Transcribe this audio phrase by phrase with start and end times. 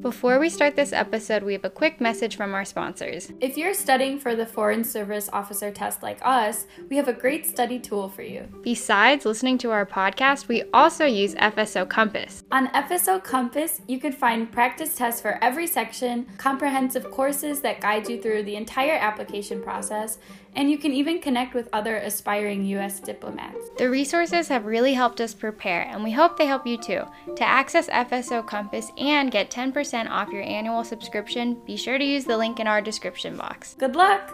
[0.00, 3.30] Before we start this episode, we have a quick message from our sponsors.
[3.38, 7.44] If you're studying for the Foreign Service Officer test like us, we have a great
[7.44, 8.48] study tool for you.
[8.62, 12.42] Besides listening to our podcast, we also use FSO Compass.
[12.50, 18.08] On FSO Compass, you can find practice tests for every section, comprehensive courses that guide
[18.08, 20.18] you through the entire application process,
[20.56, 23.00] and you can even connect with other aspiring U.S.
[23.00, 23.68] diplomats.
[23.76, 27.02] The resources have really helped us prepare, and we hope they help you too.
[27.36, 32.24] To access FSO Compass and get 10% off your annual subscription, be sure to use
[32.24, 33.74] the link in our description box.
[33.74, 34.32] Good luck!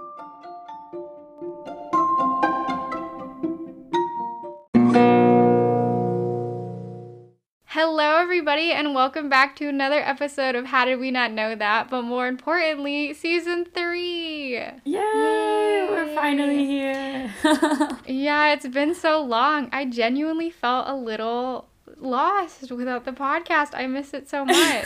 [7.68, 11.88] Hello, everybody, and welcome back to another episode of How Did We Not Know That?
[11.90, 14.56] But more importantly, season three.
[14.84, 15.86] Yay!
[15.90, 17.32] We're finally here.
[18.06, 19.68] Yeah, it's been so long.
[19.72, 21.68] I genuinely felt a little
[21.98, 23.70] lost without the podcast.
[23.74, 24.84] I miss it so much.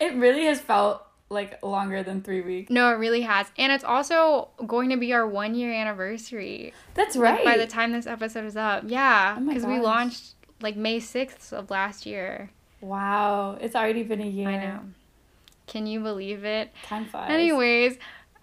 [0.00, 2.70] it really has felt like longer than three weeks.
[2.70, 3.46] no, it really has.
[3.56, 7.42] And it's also going to be our one year anniversary That's right.
[7.44, 8.84] by the time this episode is up.
[8.86, 12.50] Yeah, Oh because we launched like May 6th of last year.
[12.82, 14.48] wow, it's already been a year.
[14.48, 14.80] I know.
[15.66, 16.70] Can you believe it?
[16.84, 17.30] Time flies.
[17.30, 17.96] Anyways,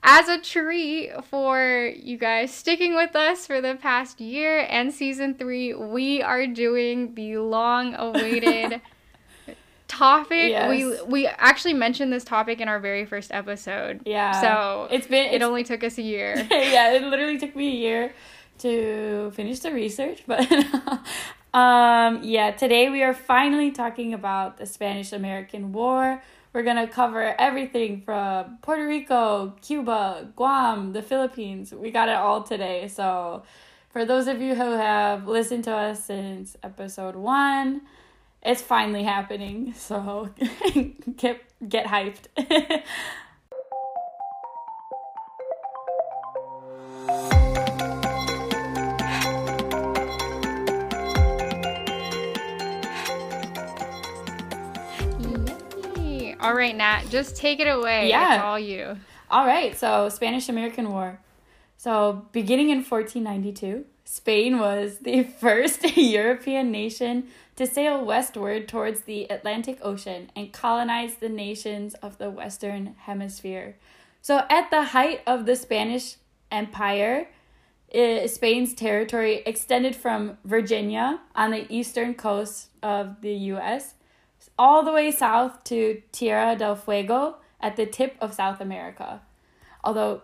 [0.04, 5.34] as a treat for you guys sticking with us for the past year and season
[5.34, 8.82] three, we are doing the long awaited
[9.90, 10.52] topic.
[10.52, 10.70] Yes.
[10.70, 14.02] We we actually mentioned this topic in our very first episode.
[14.06, 14.40] Yeah.
[14.40, 16.48] So it's been it it's, only took us a year.
[16.52, 18.14] yeah, it literally took me a year
[18.60, 20.50] to finish the research, but
[21.54, 26.22] um yeah, today we are finally talking about the Spanish American War.
[26.60, 31.74] We're going to cover everything from Puerto Rico, Cuba, Guam, the Philippines.
[31.74, 32.90] We got it all today.
[32.90, 33.44] So
[33.92, 37.82] for those of you who have listened to us since episode 1,
[38.44, 39.74] it's finally happening.
[39.78, 40.32] So
[41.16, 42.28] get get hyped.
[56.50, 58.10] All right, Nat, just take it away.
[58.10, 58.34] Yeah.
[58.34, 58.98] It's all you.
[59.30, 61.20] All right, so Spanish American War.
[61.78, 69.26] So, beginning in 1492, Spain was the first European nation to sail westward towards the
[69.26, 73.76] Atlantic Ocean and colonize the nations of the Western Hemisphere.
[74.24, 76.16] So, at the height of the Spanish
[76.52, 77.28] Empire,
[77.92, 83.94] eh, Spain's territory extended from Virginia on the eastern coast of the US
[84.60, 89.22] all the way south to Tierra del Fuego at the tip of South America,
[89.84, 90.22] although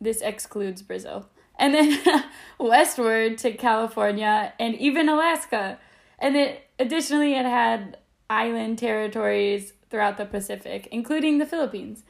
[0.00, 1.28] this excludes Brazil.
[1.58, 2.24] And then
[2.58, 5.78] westward to California and even Alaska.
[6.18, 12.04] And it additionally it had island territories throughout the Pacific, including the Philippines.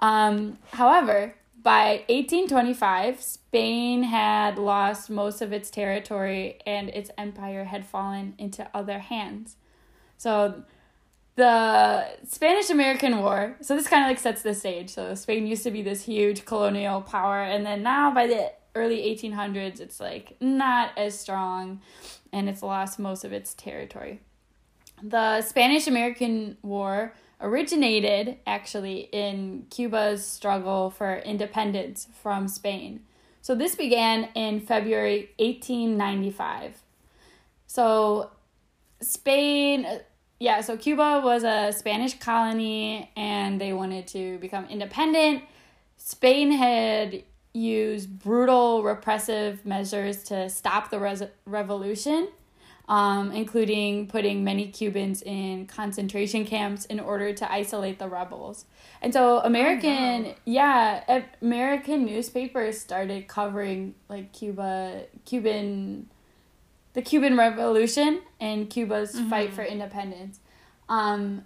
[0.00, 7.86] Um, however, by 1825, Spain had lost most of its territory and its empire had
[7.86, 9.56] fallen into other hands.
[10.16, 10.64] So
[11.36, 13.56] the Spanish American War.
[13.60, 14.90] So this kind of like sets the stage.
[14.90, 18.98] So Spain used to be this huge colonial power, and then now by the early
[18.98, 21.80] 1800s, it's like not as strong,
[22.32, 24.20] and it's lost most of its territory.
[25.02, 33.00] The Spanish American War originated actually in Cuba's struggle for independence from Spain.
[33.40, 36.82] So this began in February 1895.
[37.66, 38.30] So
[39.00, 39.86] Spain,
[40.42, 45.44] yeah, so Cuba was a Spanish colony and they wanted to become independent.
[45.98, 47.22] Spain had
[47.52, 52.26] used brutal repressive measures to stop the res- revolution,
[52.88, 58.64] um, including putting many Cubans in concentration camps in order to isolate the rebels.
[59.00, 66.08] And so American, yeah, American newspapers started covering like Cuba, Cuban
[66.94, 70.40] the Cuban Revolution and Cuba's fight for independence.
[70.88, 71.44] Um,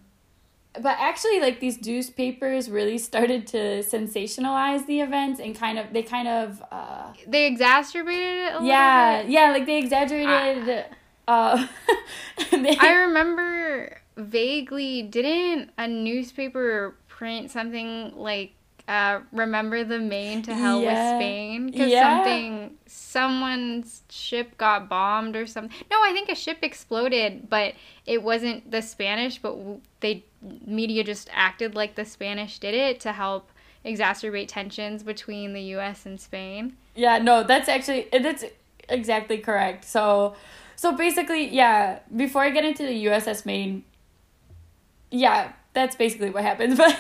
[0.75, 6.03] but actually, like these newspapers really started to sensationalize the events and kind of they
[6.03, 9.31] kind of uh, They exacerbated it a little yeah bit.
[9.31, 10.85] yeah like they exaggerated.
[11.29, 11.67] uh,
[12.51, 18.53] they, I remember vaguely, didn't a newspaper print something like
[18.89, 20.93] uh, remember the Maine to hell Yeah.
[20.93, 21.67] with Spain?
[21.67, 22.01] Because Yeah.
[22.01, 25.77] something, someone's ship got bombed or something.
[25.91, 27.75] No, I think a ship exploded, but
[28.07, 29.57] it wasn't the Spanish, but
[30.01, 30.25] they,
[30.65, 33.51] media just acted like the Spanish did it to help
[33.85, 36.77] exacerbate tensions between the US and Spain.
[36.95, 38.45] Yeah, no, that's actually that's
[38.89, 39.85] exactly correct.
[39.85, 40.35] So
[40.77, 43.85] so basically, yeah, before I get into the USS Maine,
[45.11, 46.79] yeah, that's basically what happens.
[46.79, 46.97] But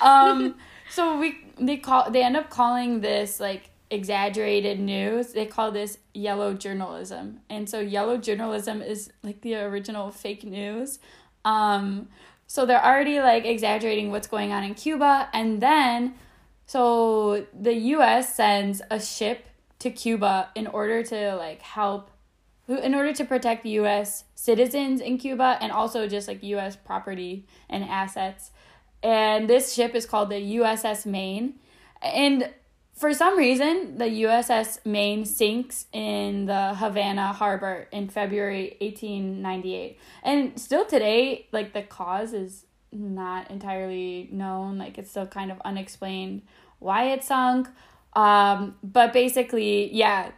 [0.00, 0.54] um,
[0.90, 5.32] so we they call they end up calling this like exaggerated news.
[5.32, 10.98] They call this yellow journalism, and so yellow journalism is like the original fake news.
[11.44, 12.08] Um,
[12.46, 16.14] so they're already like exaggerating what's going on in Cuba, and then
[16.66, 18.34] so the U.S.
[18.34, 19.46] sends a ship
[19.78, 22.10] to Cuba in order to like help
[22.68, 27.82] in order to protect US citizens in Cuba and also just like US property and
[27.84, 28.50] assets.
[29.02, 31.54] And this ship is called the USS Maine.
[32.02, 32.50] And
[32.94, 39.98] for some reason, the USS Maine sinks in the Havana harbor in February 1898.
[40.24, 44.78] And still today, like the cause is not entirely known.
[44.78, 46.42] Like it's still kind of unexplained
[46.80, 47.68] why it sunk.
[48.14, 50.32] Um, but basically, yeah,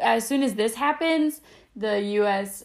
[0.00, 1.40] as soon as this happens,
[1.74, 2.64] the US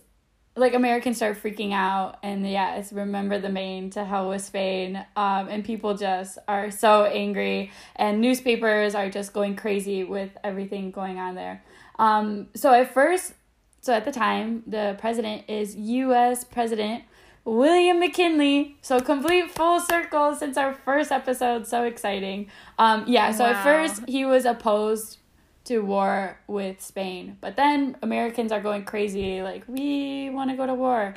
[0.60, 4.98] like Americans start freaking out and yeah, it's remember the Maine to hell with Spain.
[5.16, 10.92] Um, and people just are so angry and newspapers are just going crazy with everything
[10.92, 11.64] going on there.
[11.98, 13.34] Um, so at first
[13.82, 17.04] so at the time the president is US President
[17.46, 18.78] William McKinley.
[18.82, 21.68] So complete full circle since our first episode.
[21.68, 22.48] So exciting.
[22.78, 23.52] Um, yeah, so wow.
[23.52, 25.18] at first he was opposed
[25.66, 27.38] to war with Spain.
[27.42, 31.16] But then Americans are going crazy, like, we want to go to war.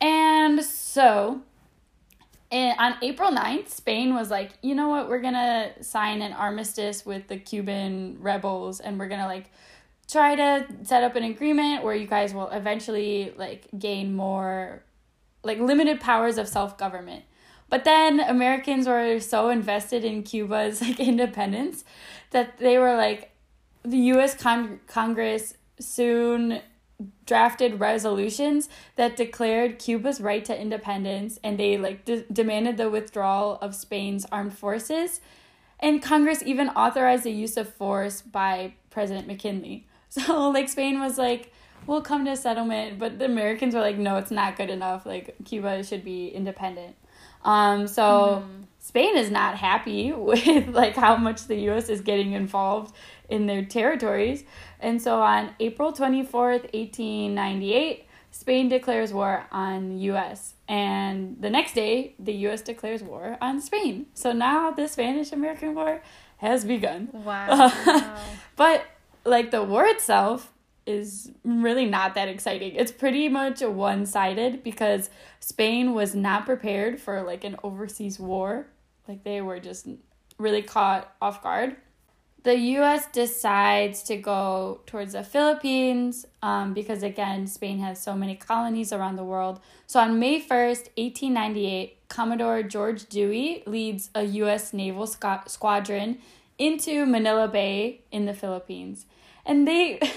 [0.00, 1.42] And so,
[2.50, 6.32] and on April 9th, Spain was like, you know what, we're going to sign an
[6.32, 9.50] armistice with the Cuban rebels and we're going to, like,
[10.08, 14.82] try to set up an agreement where you guys will eventually, like, gain more,
[15.42, 17.24] like, limited powers of self government.
[17.70, 21.84] But then Americans were so invested in Cuba's like independence
[22.32, 23.29] that they were like,
[23.82, 24.34] the U.S.
[24.34, 26.60] Con- Congress soon
[27.26, 33.58] drafted resolutions that declared Cuba's right to independence and they like de- demanded the withdrawal
[33.62, 35.20] of Spain's armed forces
[35.78, 39.86] and Congress even authorized the use of force by President McKinley.
[40.12, 41.52] So like Spain was like
[41.86, 45.06] we'll come to a settlement but the Americans were like no it's not good enough
[45.06, 46.96] like Cuba should be independent.
[47.44, 48.64] Um so mm.
[48.80, 52.92] Spain is not happy with like how much the US is getting involved
[53.30, 54.44] in their territories.
[54.80, 60.54] And so on April 24th, 1898, Spain declares war on the US.
[60.68, 64.06] And the next day, the US declares war on Spain.
[64.14, 66.02] So now the Spanish American War
[66.38, 67.08] has begun.
[67.14, 67.72] Wow.
[68.56, 68.84] but
[69.24, 70.52] like the war itself
[70.86, 72.74] is really not that exciting.
[72.74, 78.66] It's pretty much one sided because Spain was not prepared for like an overseas war.
[79.06, 79.86] Like they were just
[80.38, 81.76] really caught off guard
[82.42, 88.34] the US decides to go towards the Philippines um, because, again, Spain has so many
[88.34, 89.60] colonies around the world.
[89.86, 96.18] So on May 1st, 1898, Commodore George Dewey leads a US naval squ- squadron
[96.58, 99.06] into Manila Bay in the Philippines.
[99.44, 100.00] And they.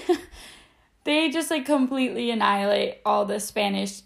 [1.04, 4.02] they just like completely annihilate all the Spanish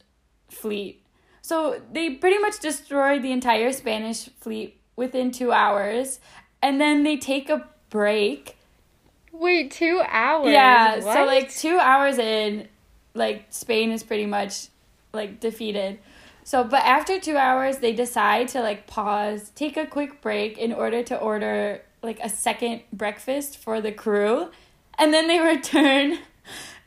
[0.49, 1.05] fleet.
[1.41, 6.21] So they pretty much destroyed the entire Spanish fleet within two hours.
[6.61, 8.57] And then they take a break.
[9.33, 10.53] Wait, two hours?
[10.53, 11.15] Yeah, what?
[11.15, 12.69] so like two hours in,
[13.15, 14.69] like Spain is pretty much
[15.13, 15.99] like defeated.
[16.45, 20.73] So, but after two hours, they decide to like pause, take a quick break in
[20.73, 24.49] order to order like a second breakfast for the crew,
[24.99, 26.19] and then they return.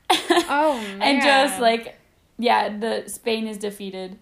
[0.10, 1.01] oh man!
[1.01, 1.96] and just like,
[2.38, 4.17] yeah, the Spain is defeated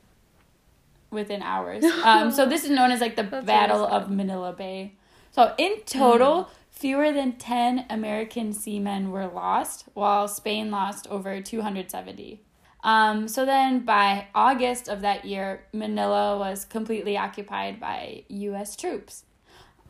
[1.12, 1.84] within hours.
[1.86, 4.04] Um, so this is known as like the Battle awesome.
[4.04, 4.94] of Manila Bay.
[5.32, 11.42] So in total, mm fewer than 10 American seamen were lost, while Spain lost over
[11.42, 12.42] 270.
[12.86, 19.26] Um, so then by August of that year, Manila was completely occupied by US troops.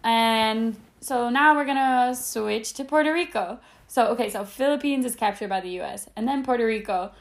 [0.04, 3.60] And so now we're gonna switch to Puerto Rico.
[3.88, 7.12] So, okay, so Philippines is captured by the US, and then Puerto Rico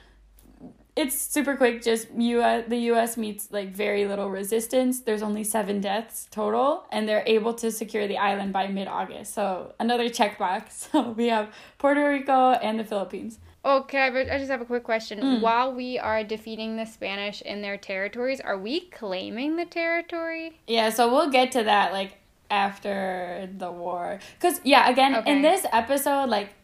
[0.98, 1.80] it's super quick.
[1.80, 2.64] Just U.S.
[2.66, 3.16] the U.S.
[3.16, 5.00] meets like very little resistance.
[5.00, 9.32] There's only seven deaths total, and they're able to secure the island by mid-August.
[9.32, 10.88] So another checkbox.
[10.88, 13.38] So we have Puerto Rico and the Philippines.
[13.64, 15.20] Okay, I just have a quick question.
[15.20, 15.40] Mm.
[15.42, 20.58] While we are defeating the Spanish in their territories, are we claiming the territory?
[20.66, 22.16] Yeah, so we'll get to that like
[22.50, 24.18] after the war.
[24.40, 25.30] Cuz yeah, again, okay.
[25.30, 26.54] in this episode like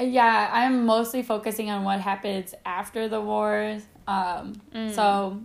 [0.00, 3.82] yeah, I'm mostly focusing on what happens after the wars.
[4.06, 4.94] Um, mm.
[4.94, 5.40] So,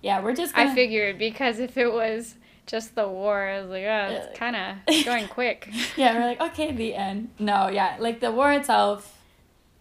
[0.00, 0.54] yeah, we're just.
[0.54, 0.70] Gonna...
[0.70, 2.34] I figured because if it was
[2.66, 5.68] just the war, I was like, oh, it's kind of going quick.
[5.96, 7.30] yeah, we're like, okay, the end.
[7.38, 9.18] No, yeah, like the war itself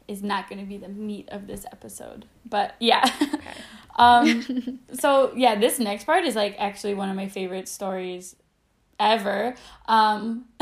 [0.07, 2.25] is not going to be the meat of this episode.
[2.47, 3.09] But yeah.
[3.21, 3.39] Okay.
[3.97, 8.37] Um, so yeah, this next part is like actually one of my favorite stories
[9.01, 9.55] ever.
[9.87, 10.45] Um,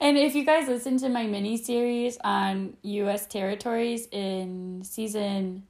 [0.00, 3.26] and if you guys listen to my mini series on U.S.
[3.26, 5.64] territories in season,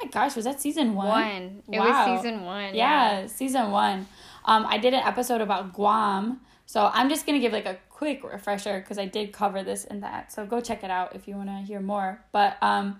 [0.00, 1.08] oh my gosh, was that season one?
[1.08, 1.62] One.
[1.72, 2.12] It Wow.
[2.12, 2.74] was season one.
[2.74, 4.06] Yeah, season one.
[4.44, 8.24] Um, I did an episode about Guam, so I'm just gonna give like a quick
[8.24, 10.32] refresher because I did cover this in that.
[10.32, 12.24] So go check it out if you want to hear more.
[12.32, 12.98] But um,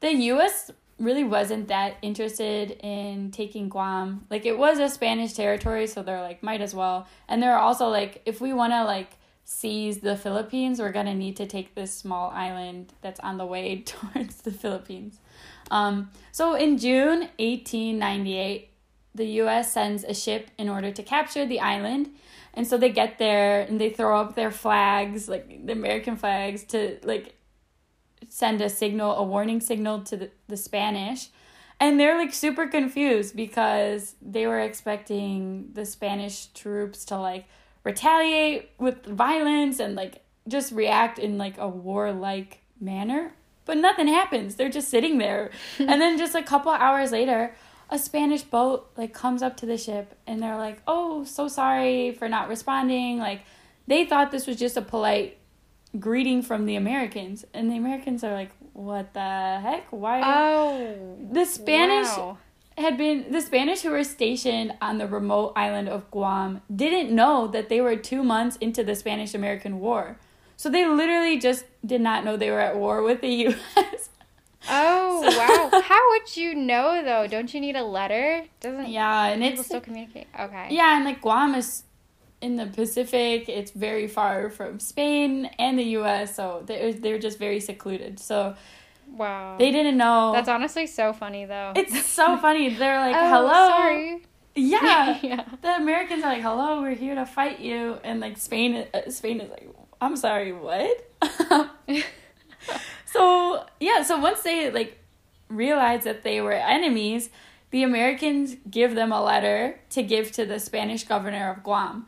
[0.00, 0.70] the U.S.
[0.98, 4.26] really wasn't that interested in taking Guam.
[4.30, 7.06] Like it was a Spanish territory, so they're like might as well.
[7.28, 9.12] And they're also like, if we want to like
[9.44, 13.82] seize the Philippines, we're gonna need to take this small island that's on the way
[13.86, 15.20] towards the Philippines.
[15.70, 18.70] Um, so in June 1898,
[19.14, 19.72] the U.S.
[19.72, 22.10] sends a ship in order to capture the island.
[22.54, 26.64] And so they get there and they throw up their flags, like the American flags,
[26.64, 27.35] to like
[28.28, 31.28] send a signal, a warning signal to the, the Spanish.
[31.78, 37.46] And they're like super confused because they were expecting the Spanish troops to like
[37.84, 43.32] retaliate with violence and like just react in like a warlike manner.
[43.64, 44.54] But nothing happens.
[44.54, 45.50] They're just sitting there.
[45.78, 47.54] and then just a couple hours later,
[47.90, 52.12] a Spanish boat like comes up to the ship and they're like, "Oh, so sorry
[52.12, 53.42] for not responding." Like
[53.86, 55.38] they thought this was just a polite
[56.00, 59.86] greeting from the Americans, and the Americans are like, "What the heck?
[59.90, 61.16] Why?" Oh.
[61.32, 62.38] the Spanish wow.
[62.78, 67.46] had been the Spanish who were stationed on the remote island of Guam didn't know
[67.48, 70.18] that they were 2 months into the Spanish American War.
[70.56, 74.08] So they literally just did not know they were at war with the US.
[74.68, 75.80] Oh So- wow!
[75.82, 77.26] How would you know though?
[77.26, 78.44] Don't you need a letter?
[78.60, 80.26] Doesn't yeah, and people it's still communicate?
[80.38, 80.68] Okay.
[80.70, 81.84] Yeah, and like Guam is
[82.40, 83.48] in the Pacific.
[83.48, 88.18] It's very far from Spain and the U.S., so they're they're just very secluded.
[88.20, 88.54] So
[89.08, 89.56] Wow.
[89.58, 90.32] they didn't know.
[90.32, 91.72] That's honestly so funny though.
[91.76, 92.74] it's so funny.
[92.74, 94.22] They're like, Oh, "Hello." Sorry.
[94.54, 95.18] Yeah.
[95.22, 95.44] yeah.
[95.62, 99.40] the Americans are like, "Hello, we're here to fight you," and like Spain, uh, Spain
[99.40, 99.68] is like,
[100.00, 101.10] "I'm sorry, what?"
[103.06, 104.98] so yeah, so once they like
[105.48, 107.30] realized that they were enemies,
[107.70, 112.06] the Americans give them a letter to give to the Spanish governor of Guam,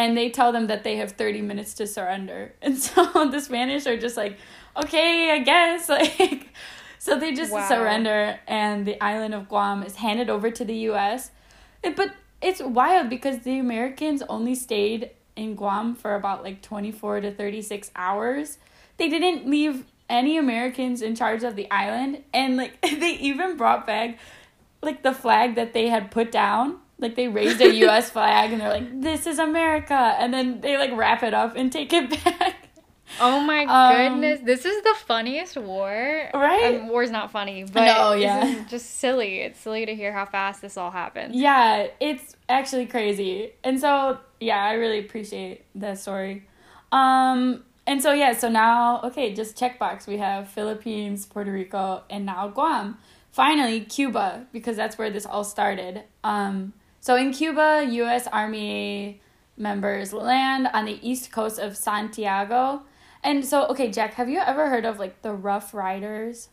[0.00, 3.02] and they tell them that they have thirty minutes to surrender, and so
[3.34, 4.34] the Spanish are just like,
[4.76, 6.48] "Okay, I guess," like.
[7.06, 7.66] So they just Wow.
[7.66, 11.30] surrender, and the island of Guam is handed over to the U.S.
[11.82, 12.10] But
[12.42, 17.90] it's wild because the Americans only stayed in Guam for about like 24 to 36
[17.96, 18.58] hours.
[18.98, 23.86] They didn't leave any Americans in charge of the island and like they even brought
[23.86, 24.18] back
[24.82, 26.78] like the flag that they had put down.
[27.00, 30.76] Like they raised a US flag and they're like this is America and then they
[30.78, 32.56] like wrap it up and take it back.
[33.20, 34.40] Oh my Um, goodness!
[34.44, 36.30] This is the funniest war.
[36.32, 36.80] Right?
[36.80, 38.44] Um, war's not funny, but No, this yeah.
[38.46, 39.40] is just silly.
[39.40, 41.34] It's silly to hear how fast this all happened.
[41.34, 43.52] Yeah, it's actually crazy.
[43.64, 46.46] And so, yeah, I really appreciate that story.
[46.92, 50.06] Um and so yeah, so now okay, just checkbox.
[50.06, 52.98] We have Philippines, Puerto Rico, and now Guam.
[53.32, 56.02] Finally, Cuba because that's where this all started.
[56.22, 59.20] Um so in Cuba, US Army
[59.56, 62.82] members land on the east coast of Santiago.
[63.22, 66.48] And so okay, Jack, have you ever heard of like the Rough Riders?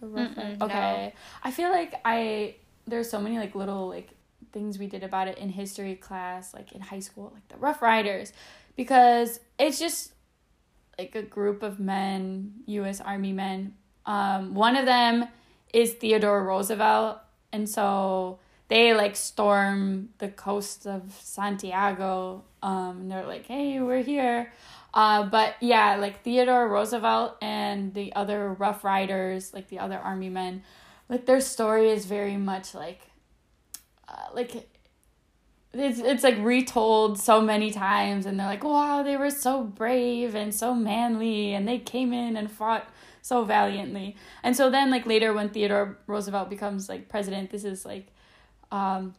[0.00, 0.58] The Rough Riders.
[0.58, 0.66] no.
[0.66, 1.14] Okay.
[1.42, 2.56] I feel like I
[2.86, 4.10] there's so many like little like
[4.52, 7.82] things we did about it in history class, like in high school, like the Rough
[7.82, 8.32] Riders,
[8.76, 10.12] because it's just
[10.98, 13.00] like a group of men, U.S.
[13.00, 13.74] Army men.
[14.06, 15.26] Um, one of them
[15.72, 17.18] is Theodore Roosevelt,
[17.52, 22.44] and so they like storm the coast of Santiago.
[22.62, 24.52] Um, and they're like, "Hey, we're here."
[24.94, 30.30] Uh, but yeah, like Theodore Roosevelt and the other Rough Riders, like the other army
[30.30, 30.62] men,
[31.08, 33.02] like their story is very much like,
[34.08, 34.68] uh, like
[35.74, 40.34] it's it's like retold so many times, and they're like, wow, they were so brave
[40.34, 42.88] and so manly, and they came in and fought
[43.22, 44.16] so valiantly.
[44.42, 48.14] And so then, like later, when Theodore Roosevelt becomes like president, this is like,
[48.76, 49.14] um,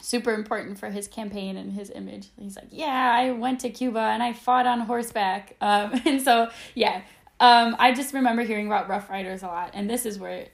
[0.00, 2.28] super important for his campaign and his image.
[2.38, 5.56] He's like, yeah, I went to Cuba and I fought on horseback.
[5.60, 7.02] Um, and so yeah,
[7.40, 10.46] um, I just remember hearing about Rough Riders a lot, and this is where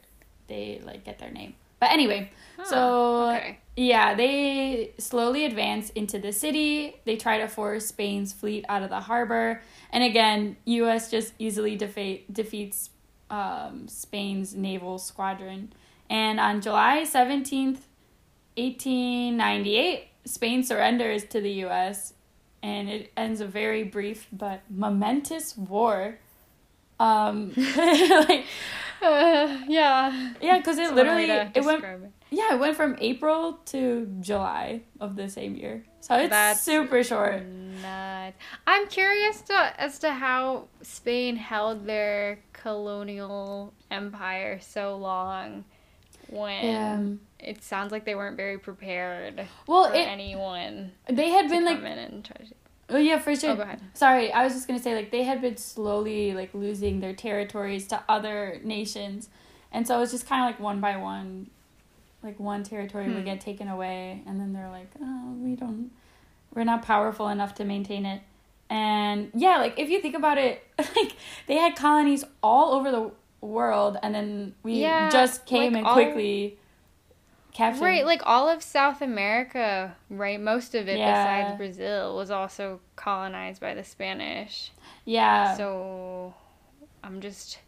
[0.49, 1.55] they like get their name.
[1.81, 2.31] But anyway,
[2.65, 3.59] so okay.
[3.77, 7.01] yeah, they slowly advance into the city.
[7.05, 11.11] They try to force Spain's fleet out of the harbor, and again, U.S.
[11.11, 12.91] just easily defeat defeats
[13.31, 15.73] um, Spain's naval squadron.
[16.11, 17.87] And on July seventeenth,
[18.57, 22.15] eighteen ninety eight, Spain surrenders to the U.S.
[22.63, 26.19] and it ends a very brief but momentous war.
[27.01, 28.45] Um, like
[29.03, 30.33] Uh, yeah.
[30.41, 32.11] yeah, because it literally it went it.
[32.31, 35.85] Yeah, it went from April to July of the same year.
[36.01, 37.45] So it's That's super short.
[37.45, 38.37] Nuts.
[38.67, 45.65] I'm curious to, as to how Spain held their colonial empire so long
[46.29, 47.03] when Yeah.
[47.45, 51.79] It sounds like they weren't very prepared Well, for it anyone they had been like
[51.83, 52.35] in to.
[52.91, 53.57] oh yeah for sure.
[53.61, 53.77] Oh.
[53.95, 57.87] Sorry, I was just gonna say like they had been slowly like losing their territories
[57.89, 59.29] to other nations,
[59.73, 61.51] and so it was just kind of like one by one,
[62.23, 63.15] like one territory Hmm.
[63.15, 65.91] would get taken away, and then they're like, oh, we don't,
[66.55, 68.23] we're not powerful enough to maintain it,
[68.71, 73.11] and yeah, like if you think about it, like they had colonies all over the
[73.41, 76.59] world, and then we Yeah, just came like and all- quickly
[77.55, 77.83] captured.
[77.85, 80.39] Right, like all of South America, right?
[80.41, 81.13] Most of it, Yeah.
[81.45, 84.73] besides Brazil, was also colonized by the Spanish.
[85.07, 85.57] yeah.
[85.57, 86.35] So
[87.03, 87.59] I'm just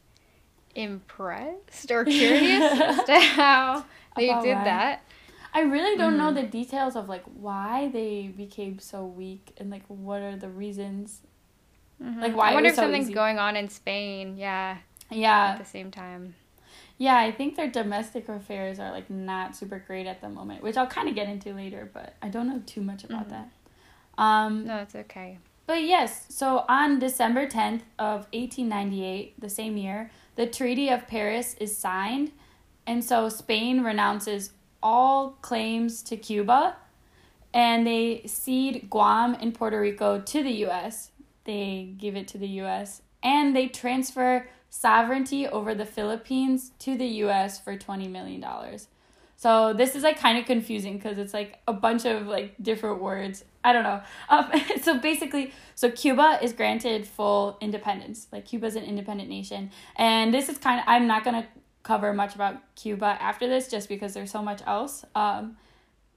[0.75, 3.85] impressed or curious as to how
[4.17, 4.65] they About did why.
[4.65, 5.03] that.
[5.55, 6.35] I really don't know Mhm.
[6.35, 11.23] the details of like why they became so weak and like what are the reasons.
[12.03, 12.21] Mhm.
[12.21, 13.15] Like, why I it wonder was if so something's easy.
[13.15, 14.37] going on in Spain.
[14.37, 14.77] Yeah,
[15.11, 15.53] Yeah.
[15.53, 16.35] at the same time.
[16.99, 20.77] Yeah, I think their domestic affairs are like not super great at the moment, which
[20.77, 23.31] I'll kind of get into later, but I don't know too much about Mhm.
[23.31, 23.49] that.
[24.19, 25.39] Um No, it's okay.
[25.67, 31.55] But yes, so on December 10th of 1898, the same year, the Treaty of Paris
[31.55, 32.31] is signed,
[32.87, 36.77] and so Spain renounces all claims to Cuba,
[37.53, 41.11] and they cede Guam and Puerto Rico to the US.
[41.45, 44.49] They give it to the US, and they transfer
[44.81, 48.89] sovereignty over the Philippines to the US for 20 million dollars.
[49.37, 53.01] So this is like kind of confusing because it's like a bunch of like different
[53.03, 53.45] words.
[53.65, 54.03] I don't know.
[54.29, 54.51] Um,
[54.83, 58.29] so basically, so Cuba is granted full independence.
[58.33, 61.47] Like Cuba's an independent nation, and this is kind of I'm not gonna
[61.83, 65.05] cover much about Cuba after this just because there's so much else.
[65.15, 65.57] Um,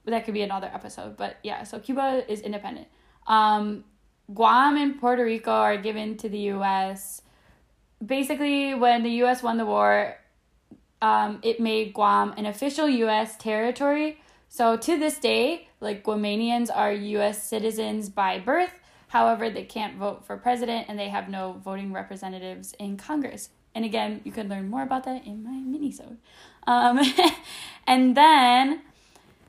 [0.05, 1.63] that could be another episode, but yeah.
[1.63, 2.87] So Cuba is independent.
[3.27, 3.83] Um,
[4.33, 7.21] Guam and Puerto Rico are given to the U.S.
[8.05, 9.43] Basically, when the U.S.
[9.43, 10.17] won the war,
[11.01, 13.37] um, it made Guam an official U.S.
[13.37, 14.19] territory.
[14.47, 17.43] So to this day, like Guamanians are U.S.
[17.43, 18.79] citizens by birth.
[19.09, 23.49] However, they can't vote for president and they have no voting representatives in Congress.
[23.73, 26.17] And again, you can learn more about that in my mini-sode.
[26.67, 26.99] Um,
[27.87, 28.81] and then,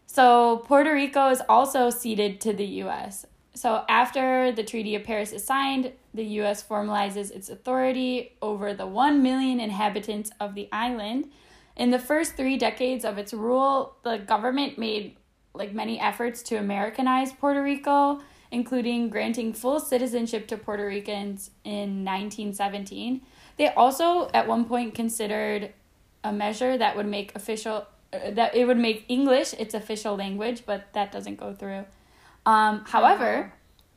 [0.07, 3.27] so Puerto Rico is also ceded to the U.S.
[3.55, 6.63] So after the Treaty of Paris is signed, the U.S.
[6.63, 11.31] formalizes its authority over the 1 million inhabitants of the island.
[11.77, 15.17] In the first three decades of its rule, the government made
[15.55, 22.05] like many efforts to Americanize Puerto Rico, including granting full citizenship to Puerto Ricans in
[22.05, 23.21] 1917.
[23.57, 25.73] They also at one point considered
[26.23, 30.65] a measure that would make official uh, that it would make English its official language,
[30.67, 31.85] but that doesn't go through.
[32.47, 33.53] Um, however,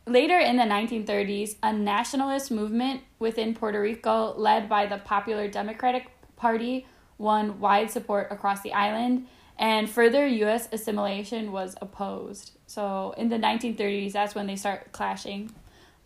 [0.06, 6.08] later in the 1930s, a nationalist movement within Puerto Rico, led by the Popular Democratic
[6.36, 6.86] Party,
[7.18, 9.28] won wide support across the island,
[9.58, 10.68] and further U.S.
[10.72, 12.52] assimilation was opposed.
[12.68, 15.52] So in the 1930s, that's when they start clashing.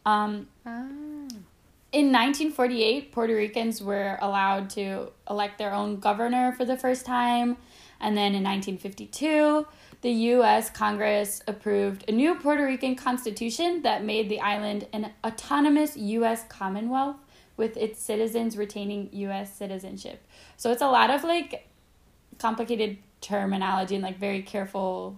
[0.05, 0.85] Um, Ah.
[1.91, 7.57] in 1948, Puerto Ricans were allowed to elect their own governor for the first time.
[7.99, 9.65] And then in 1952,
[10.01, 10.69] the U.S.
[10.69, 16.43] Congress approved a new Puerto Rican constitution that made the island an autonomous U.S.
[16.49, 17.17] Commonwealth
[17.57, 19.53] with its citizens retaining U.S.
[19.55, 20.23] citizenship.
[20.57, 21.67] So it's a lot of like
[22.37, 25.17] complicated terminology and like very careful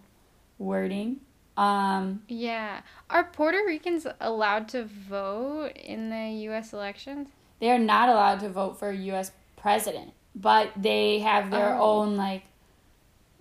[0.58, 1.18] wording.
[1.58, 2.82] Um, Yeah.
[3.10, 6.72] Are Puerto Ricans allowed to vote in the U.S.
[6.74, 7.30] elections?
[7.60, 9.34] they are not allowed to vote for a U.S.
[9.58, 12.00] president, but they have their Oh.
[12.00, 12.44] own like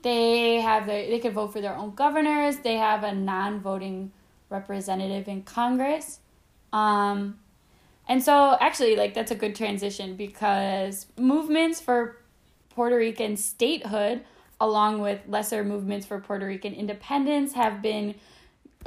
[0.03, 2.59] they have their they can vote for their own governors.
[2.59, 4.13] They have a non-voting
[4.51, 6.21] representative in Congress,
[6.73, 7.39] um,
[8.09, 12.17] and so actually like that's a good transition because movements for
[12.71, 14.23] Puerto Rican statehood,
[14.61, 18.15] along with lesser movements for Puerto Rican independence, have been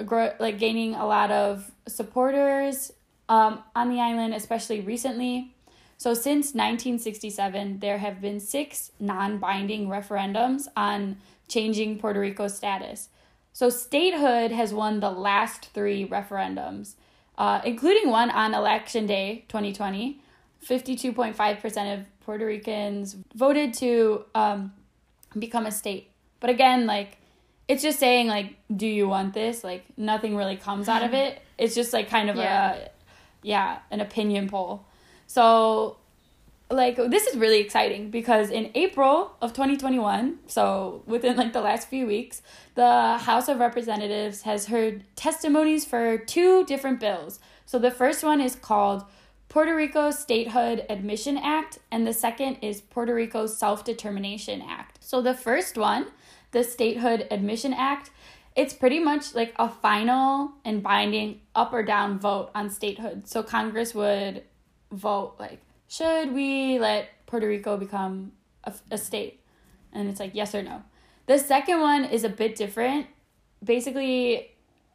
[0.05, 2.91] grow, like gaining a lot of supporters
[3.29, 5.53] um, on the island, especially recently.
[6.01, 13.09] So since 1967, there have been six non-binding referendums on changing Puerto Rico's status.
[13.53, 16.95] So statehood has won the last three referendums,
[17.37, 20.19] uh, including one on Election Day 2020.
[20.67, 24.73] 52.5% of Puerto Ricans voted to um,
[25.37, 26.09] become a state.
[26.39, 27.17] But again, like,
[27.67, 29.63] it's just saying, like, do you want this?
[29.63, 31.43] Like, nothing really comes out of it.
[31.59, 32.73] It's just, like, kind of Yeah.
[32.73, 32.89] a,
[33.43, 34.87] yeah, an opinion poll.
[35.31, 35.95] So,
[36.69, 41.87] like this is really exciting because in April of 2021, so within like the last
[41.87, 42.41] few weeks,
[42.75, 47.39] the House of Representatives has heard testimonies for two different bills.
[47.65, 49.05] So the first one is called
[49.47, 55.01] Puerto Rico Statehood Admission Act, and the second is Puerto Rico Self Determination Act.
[55.01, 56.07] So the first one,
[56.51, 58.09] the Statehood Admission Act,
[58.53, 63.29] it's pretty much like a final and binding up or down vote on statehood.
[63.29, 64.43] So Congress would
[64.91, 68.31] vote like, should we let Puerto Rico become
[68.63, 69.41] a, a state?
[69.93, 70.83] And it's like yes or no.
[71.25, 73.07] The second one is a bit different.
[73.63, 74.51] Basically,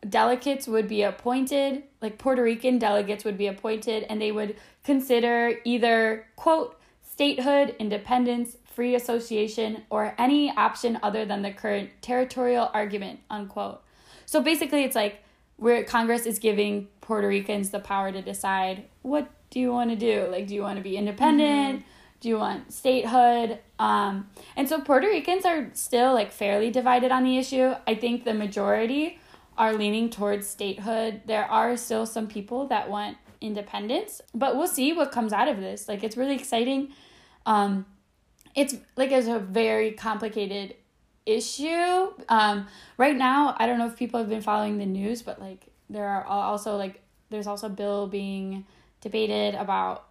[0.08, 5.54] delegates would be appointed, like Puerto Rican delegates would be appointed, and they would consider
[5.64, 13.20] either, quote, statehood, independence, free association, or any option other than the current territorial argument,
[13.30, 13.82] unquote.
[14.26, 15.22] So basically, it's like
[15.56, 19.96] where Congress is giving Puerto Ricans the power to decide what do you want to
[19.96, 20.28] do?
[20.30, 21.78] Like, do you want to be independent?
[21.78, 21.88] Mm-hmm.
[22.20, 23.58] Do you want statehood?
[23.78, 27.74] Um, and so Puerto Ricans are still like fairly divided on the issue.
[27.86, 29.18] I think the majority
[29.56, 31.22] are leaning towards statehood.
[31.24, 35.58] There are still some people that want independence, but we'll see what comes out of
[35.58, 35.88] this.
[35.88, 36.92] Like it's really exciting.
[37.46, 37.86] Um,
[38.54, 40.74] it's like it's a very complicated
[41.24, 42.12] issue.
[42.28, 42.66] Um,
[42.98, 46.06] right now, I don't know if people have been following the news, but like there
[46.06, 48.66] are also like there's also a bill being
[49.06, 50.08] debated about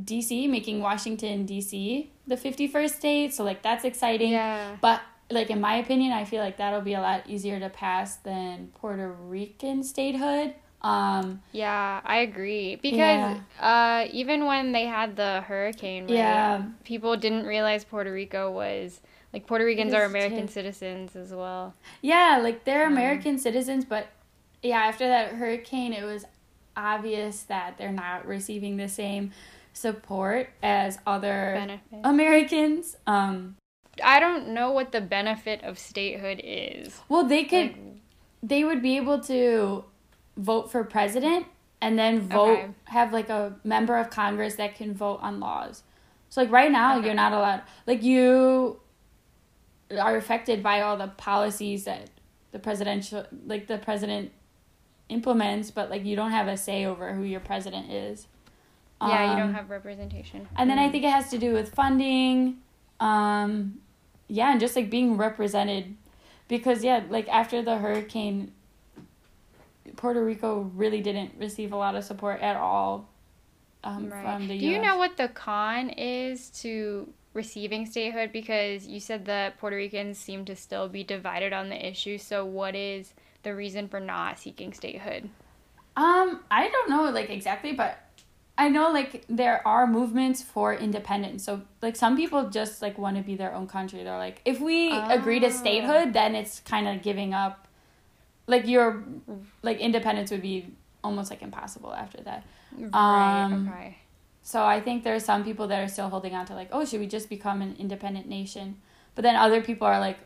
[0.00, 3.34] DC making Washington DC the 51st state.
[3.34, 4.32] So like that's exciting.
[4.32, 4.76] Yeah.
[4.80, 8.16] But like in my opinion, I feel like that'll be a lot easier to pass
[8.16, 10.54] than Puerto Rican statehood.
[10.80, 13.40] Um, yeah, I agree because yeah.
[13.58, 19.00] uh, even when they had the hurricane, right, yeah, people didn't realize Puerto Rico was
[19.32, 20.52] like Puerto Ricans are American too.
[20.52, 21.74] citizens as well.
[22.00, 24.06] Yeah, like they're um, American citizens, but
[24.62, 26.24] yeah, after that hurricane, it was
[26.78, 29.32] obvious that they're not receiving the same
[29.72, 32.00] support as other Benefit.
[32.04, 32.96] Americans.
[33.06, 33.56] Um,
[34.02, 37.00] I don't know what the benefit of statehood is.
[37.08, 37.76] Well, they could, like,
[38.42, 39.84] they would be able to
[40.36, 41.46] vote for president
[41.80, 42.68] and then vote, okay.
[42.84, 45.82] have like a member of Congress that can vote on laws.
[46.30, 47.06] So, like, right now, okay.
[47.06, 48.80] you're not allowed, like, you
[49.98, 52.10] are affected by all the policies that
[52.52, 54.32] the presidential, like, the president
[55.08, 58.26] implements, but, like, you don't have a say over who your president is.
[59.00, 60.48] Yeah, um, you don't um, have representation.
[60.56, 62.58] And then I think it has to do with funding.
[63.00, 63.80] Um,
[64.26, 65.96] yeah, and just like being represented
[66.48, 68.52] because yeah, like after the hurricane
[69.96, 73.08] Puerto Rico really didn't receive a lot of support at all
[73.84, 74.22] um, right.
[74.22, 74.72] from the Do US.
[74.72, 80.18] you know what the con is to receiving statehood because you said that Puerto Ricans
[80.18, 82.18] seem to still be divided on the issue.
[82.18, 85.28] So what is the reason for not seeking statehood?
[85.96, 87.98] Um, I don't know like exactly, but
[88.56, 91.44] I know like there are movements for independence.
[91.44, 94.02] So like some people just like want to be their own country.
[94.02, 95.08] They're like if we oh.
[95.08, 97.68] agree to statehood, then it's kind of giving up
[98.46, 99.04] like your
[99.62, 100.74] like independence would be
[101.04, 102.44] almost like impossible after that.
[102.76, 102.94] Right.
[102.94, 103.98] Um, okay.
[104.42, 106.84] So I think there are some people that are still holding on to like, oh,
[106.84, 108.80] should we just become an independent nation?
[109.14, 110.18] But then other people are like,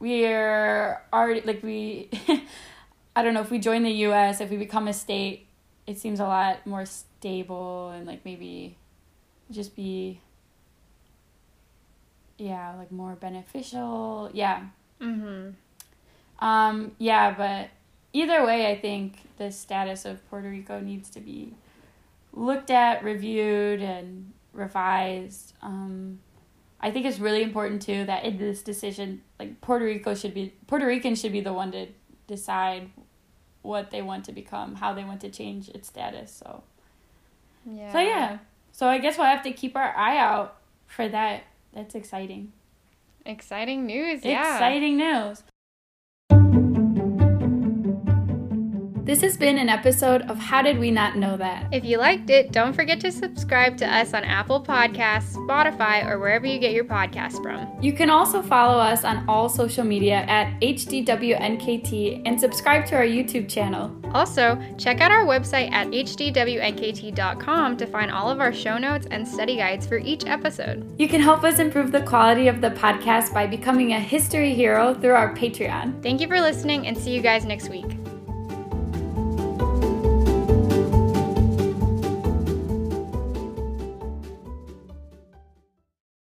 [0.00, 2.10] we're already like we,
[3.16, 4.40] I don't know if we join the U.S.
[4.40, 5.46] if we become a state,
[5.86, 8.76] it seems a lot more stable and like maybe
[9.50, 10.20] just be
[12.38, 14.62] yeah like more beneficial yeah
[15.00, 15.50] mm-hmm.
[16.44, 17.68] um yeah but
[18.12, 21.52] either way i think the status of puerto rico needs to be
[22.32, 26.18] looked at reviewed and revised um
[26.80, 30.52] i think it's really important too that in this decision like puerto rico should be
[30.66, 31.86] puerto rican should be the one to
[32.26, 32.90] decide
[33.62, 36.62] what they want to become how they want to change its status so
[37.66, 37.92] yeah.
[37.92, 38.38] So yeah.
[38.72, 41.44] So I guess we'll have to keep our eye out for that.
[41.72, 42.52] That's exciting.
[43.26, 44.54] Exciting news, yeah.
[44.54, 45.42] Exciting news.
[49.10, 51.66] This has been an episode of How Did We Not Know That?
[51.72, 56.20] If you liked it, don't forget to subscribe to us on Apple Podcasts, Spotify, or
[56.20, 57.68] wherever you get your podcasts from.
[57.82, 63.02] You can also follow us on all social media at HDWNKT and subscribe to our
[63.02, 63.90] YouTube channel.
[64.14, 69.26] Also, check out our website at hdwnkt.com to find all of our show notes and
[69.26, 70.88] study guides for each episode.
[71.00, 74.94] You can help us improve the quality of the podcast by becoming a history hero
[74.94, 76.00] through our Patreon.
[76.00, 77.86] Thank you for listening and see you guys next week.